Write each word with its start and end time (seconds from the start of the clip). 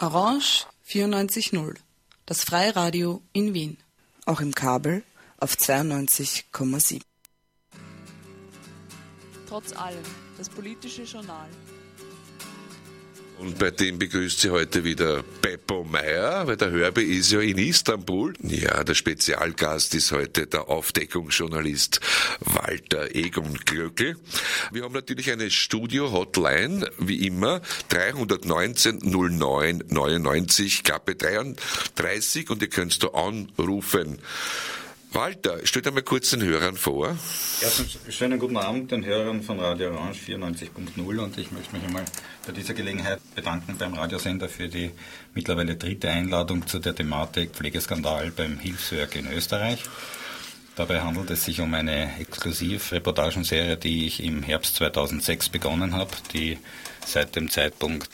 Orange 0.00 0.64
94.0, 0.86 1.74
das 2.24 2.44
Freiradio 2.44 3.20
in 3.32 3.52
Wien. 3.52 3.78
Auch 4.26 4.40
im 4.40 4.54
Kabel 4.54 5.02
auf 5.38 5.54
92,7. 5.54 7.00
Trotz 9.48 9.72
allem, 9.72 10.04
das 10.36 10.48
politische 10.50 11.02
Journal. 11.02 11.48
Und 13.38 13.58
bei 13.58 13.70
dem 13.70 13.98
begrüßt 13.98 14.40
sie 14.40 14.50
heute 14.50 14.82
wieder 14.82 15.22
Beppo 15.40 15.84
Meyer, 15.84 16.46
weil 16.48 16.56
der 16.56 16.70
Hörbe 16.70 17.02
ist 17.02 17.30
ja 17.30 17.40
in 17.40 17.56
Istanbul. 17.56 18.34
Ja, 18.42 18.82
der 18.82 18.94
Spezialgast 18.94 19.94
ist 19.94 20.10
heute 20.10 20.48
der 20.48 20.68
Aufdeckungsjournalist 20.68 22.00
Walter 22.40 23.14
Egon 23.14 23.54
Glöckl. 23.64 24.16
Wir 24.72 24.82
haben 24.82 24.92
natürlich 24.92 25.30
eine 25.30 25.50
Studio-Hotline, 25.50 26.90
wie 26.98 27.26
immer, 27.28 27.60
319 27.90 28.98
09 29.02 29.84
99, 29.88 30.82
Klappe 30.82 31.14
33 31.14 32.50
und 32.50 32.60
ihr 32.60 32.68
könnt 32.68 33.00
da 33.02 33.08
anrufen. 33.08 34.18
Walter, 35.12 35.60
stell 35.64 35.80
dir 35.80 35.90
mal 35.90 36.02
kurz 36.02 36.30
den 36.30 36.42
Hörern 36.42 36.76
vor. 36.76 37.16
Erstens 37.62 37.98
schönen 38.10 38.38
guten 38.38 38.58
Abend 38.58 38.90
den 38.90 39.04
Hörern 39.06 39.42
von 39.42 39.58
Radio 39.58 39.90
Orange 39.92 40.20
94.0 40.26 41.18
und 41.18 41.38
ich 41.38 41.50
möchte 41.50 41.74
mich 41.74 41.84
einmal 41.84 42.04
bei 42.46 42.52
dieser 42.52 42.74
Gelegenheit 42.74 43.18
bedanken 43.34 43.76
beim 43.78 43.94
Radiosender 43.94 44.50
für 44.50 44.68
die 44.68 44.90
mittlerweile 45.34 45.76
dritte 45.76 46.10
Einladung 46.10 46.66
zu 46.66 46.78
der 46.78 46.94
Thematik 46.94 47.52
Pflegeskandal 47.52 48.30
beim 48.30 48.58
Hilfswerk 48.58 49.16
in 49.16 49.32
Österreich. 49.32 49.82
Dabei 50.76 51.00
handelt 51.00 51.30
es 51.30 51.44
sich 51.44 51.60
um 51.60 51.72
eine 51.72 52.20
Exklusivreportagenserie, 52.20 53.78
die 53.78 54.06
ich 54.06 54.22
im 54.22 54.42
Herbst 54.42 54.76
2006 54.76 55.48
begonnen 55.48 55.94
habe, 55.94 56.12
die 56.34 56.58
seit 57.04 57.34
dem 57.34 57.50
Zeitpunkt 57.50 58.10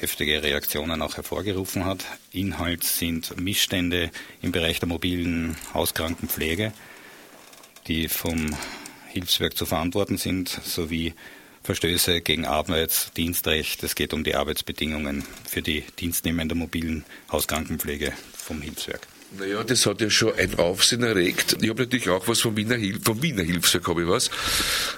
heftige 0.00 0.42
Reaktionen 0.42 1.02
auch 1.02 1.16
hervorgerufen 1.16 1.84
hat. 1.84 2.04
Inhalt 2.32 2.84
sind 2.84 3.40
Missstände 3.40 4.10
im 4.42 4.52
Bereich 4.52 4.78
der 4.78 4.88
mobilen 4.88 5.56
Hauskrankenpflege, 5.74 6.72
die 7.86 8.08
vom 8.08 8.56
Hilfswerk 9.08 9.56
zu 9.56 9.66
verantworten 9.66 10.16
sind, 10.16 10.48
sowie 10.48 11.14
Verstöße 11.62 12.20
gegen 12.20 12.46
Arbeitsdienstrecht. 12.46 13.82
Es 13.82 13.94
geht 13.94 14.14
um 14.14 14.24
die 14.24 14.36
Arbeitsbedingungen 14.36 15.24
für 15.44 15.62
die 15.62 15.84
Dienstnehmer 15.98 16.42
in 16.42 16.48
der 16.48 16.56
mobilen 16.56 17.04
Hauskrankenpflege 17.30 18.12
vom 18.32 18.62
Hilfswerk. 18.62 19.06
Naja, 19.36 19.62
das 19.62 19.84
hat 19.84 20.00
ja 20.00 20.08
schon 20.08 20.32
ein 20.38 20.58
Aufsehen 20.58 21.02
erregt. 21.02 21.58
Ich 21.60 21.68
habe 21.68 21.82
natürlich 21.82 22.08
auch 22.08 22.26
was 22.28 22.40
vom 22.40 22.56
Wiener, 22.56 22.76
Hilf 22.76 23.04
vom 23.04 23.22
Wiener 23.22 23.42
Hilfswerk, 23.42 23.86
habe 23.86 24.02
ich 24.04 24.08
was. 24.08 24.30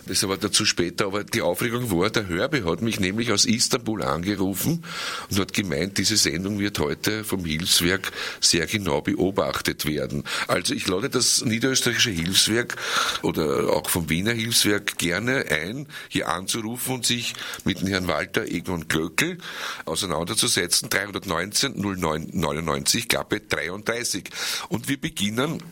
Das 0.06 0.22
aber 0.22 0.36
dazu 0.36 0.64
später. 0.64 1.06
Aber 1.06 1.24
die 1.24 1.42
Aufregung 1.42 1.90
war, 1.90 2.10
der 2.10 2.28
Hörbe 2.28 2.64
hat 2.64 2.80
mich 2.80 3.00
nämlich 3.00 3.32
aus 3.32 3.44
Istanbul 3.44 4.04
angerufen 4.04 4.84
und 5.30 5.38
hat 5.40 5.52
gemeint, 5.52 5.98
diese 5.98 6.16
Sendung 6.16 6.60
wird 6.60 6.78
heute 6.78 7.24
vom 7.24 7.44
Hilfswerk 7.44 8.12
sehr 8.40 8.68
genau 8.68 9.00
beobachtet 9.00 9.84
werden. 9.84 10.22
Also 10.46 10.74
ich 10.74 10.86
lade 10.86 11.10
das 11.10 11.44
niederösterreichische 11.44 12.10
Hilfswerk 12.10 12.76
oder 13.22 13.70
auch 13.70 13.90
vom 13.90 14.08
Wiener 14.10 14.32
Hilfswerk 14.32 14.96
gerne 14.96 15.46
ein, 15.50 15.88
hier 16.08 16.28
anzurufen 16.28 16.94
und 16.94 17.06
sich 17.06 17.34
mit 17.64 17.80
dem 17.80 17.88
Herrn 17.88 18.06
Walter 18.06 18.46
Egon 18.46 18.86
Glöckel 18.86 19.38
auseinanderzusetzen. 19.86 20.88
319 20.88 21.72
09 21.80 22.28
99, 22.32 23.08
Klappe 23.08 23.40
33. 23.40 24.19
Und 24.68 24.88
wir 24.88 25.00
beginnen 25.00 25.62